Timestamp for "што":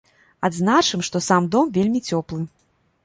1.09-1.21